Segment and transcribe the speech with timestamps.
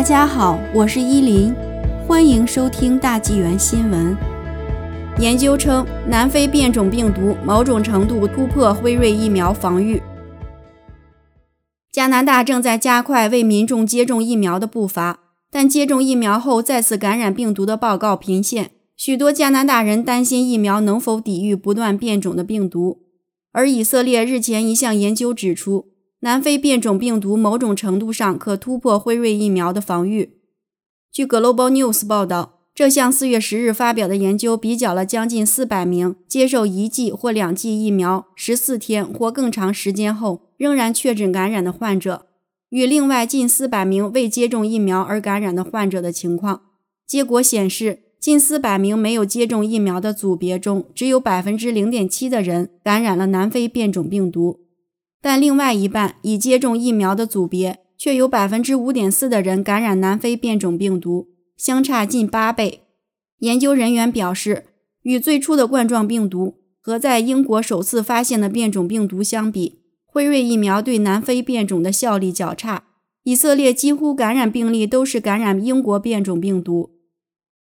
[0.00, 1.54] 大家好，我是依林，
[2.08, 4.16] 欢迎收听大纪元新闻。
[5.18, 10.00] 研究称，南非变种病毒某种程度突破辉瑞疫苗防御。
[11.92, 23.02] 加拿大正在加快为民众接种疫苗的步伐，但接种疫苗后再次感染病毒的报告频现，许多加拿大人担心疫苗能否抵御不断变种的病毒。
[23.52, 25.89] 而以色列日前一项研究指出。
[26.20, 30.34] 南非变种病毒某种程度上可突破辉瑞疫苗的防御。
[31.10, 42.26] 据 Global News 报道，这项四月十日发表的研究比较了将近四百名接受一剂或两剂疫苗十四天或更长时间后仍然确诊感染的患者，
[42.68, 46.60] 与另外近四百名未接种疫苗而感染的患者的情况。
[47.06, 54.60] 结果显示，近四百名没有接种疫苗的组别中，只有百分之零点七的人感染了南非变种病毒。
[55.22, 62.80] 但另外一半已接种疫苗的组别，却有百分之五点四的人感染南非变种病毒，相差近八倍。
[63.40, 64.64] 研究人员表示，
[65.02, 72.84] 与最初的冠状病毒和在英国首次发现的变种病毒相比，辉瑞疫苗对南非变种的效力较差。
[73.24, 76.92] 以色列几乎感染病例都是感染英国变种病毒。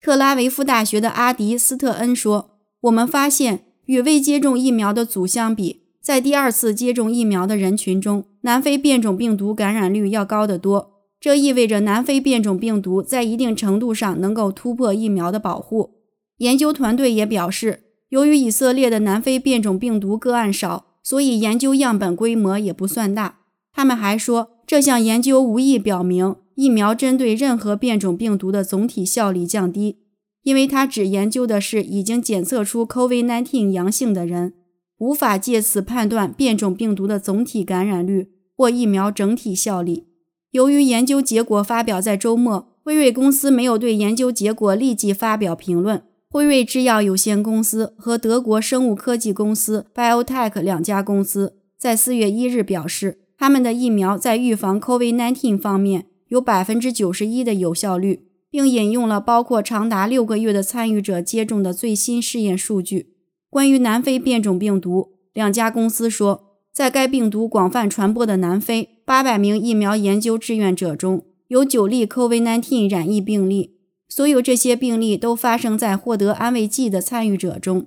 [0.00, 11.00] 特拉维夫大学的阿迪斯特恩说：“我们发现，与未接种疫苗的组相比。”在第二次接种疫苗的人群中，南非变种病毒感染率要高得多。
[11.18, 15.94] 这意味着南非变种病毒在一定程度上能够突破疫苗的保护。
[16.36, 23.38] 研究团队也表示，由于以色列的南非变种病毒个案少，所以研究样本规模也不算大。
[23.72, 29.96] 他们还说，这项研究无意表明疫苗针对任何变种病毒的总体效力降低，
[30.42, 34.52] 因为它只研究的是已经检测出 COVID-19 阳性的人。
[34.98, 40.06] 无法借此判断变种病毒的总体感染率或疫苗整体效力。
[40.52, 46.02] 由于研究结果发表在周末，辉瑞公司没有对研究结果立即发表评论。
[46.30, 63.13] 辉瑞制药有限公司和德国生物科技公司 BioTech 两家公司在四月一日表示，他们的疫苗在预防 COVID-19 方面有百分之九十一的有效率，并引用了包括长达六个月的参与者接种的最新试验数据。
[63.54, 73.76] 关于南非变种病毒，两家公司说，在该病毒广泛传播的南非，八百名疫苗研究志愿者中有九例 COVID-19 染疫病例。
[74.08, 77.86] 所有这些病例都发生在获得安慰剂的参与者中。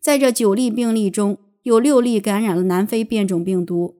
[0.00, 3.96] 在这九例病例中，有六例感染了南非变种病毒。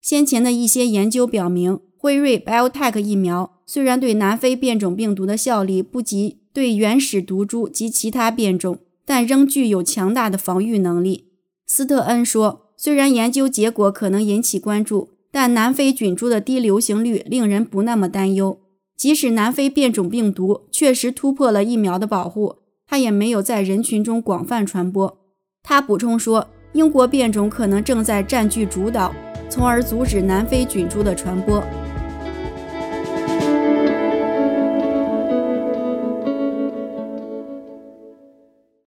[0.00, 8.78] 先前的一些研究表明，辉瑞 BioTech 疫苗虽然对南非变种病毒的效力不及对原始毒株及其他变种。
[9.04, 11.28] 但仍具有强大的防御能力，
[11.66, 12.60] 斯特恩说。
[12.74, 18.58] 虽然研究结果可能引起关注，但南非菌株的低流行率令人不那么担忧。
[18.96, 22.56] 即使南非变种病毒确实突破了疫苗的保护，
[22.88, 25.16] 它也没有在人群中广泛传播。
[25.62, 29.14] 他补充说，英国变种可能正在占据主导，
[29.48, 31.62] 从而阻止南非菌株的传播。